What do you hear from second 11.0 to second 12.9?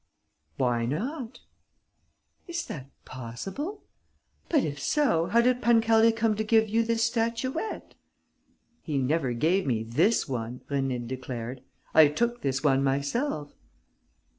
declared. "I took this one